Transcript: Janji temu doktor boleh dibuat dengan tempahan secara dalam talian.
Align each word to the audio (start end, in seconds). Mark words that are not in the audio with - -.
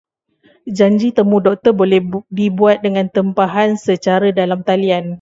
Janji 0.77 1.07
temu 1.17 1.37
doktor 1.47 1.73
boleh 1.81 2.01
dibuat 2.39 2.77
dengan 2.85 3.05
tempahan 3.15 3.69
secara 3.85 4.27
dalam 4.39 4.59
talian. 4.69 5.05